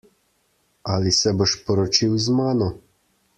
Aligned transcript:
Ali 0.93 1.13
se 1.17 1.33
boš 1.41 1.53
poročil 1.67 2.17
z 2.25 2.35
mano? 2.41 2.73